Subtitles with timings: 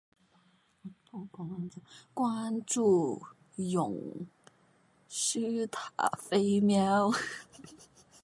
[2.15, 3.21] 关注
[3.57, 4.25] 永
[5.07, 7.11] 雏塔菲喵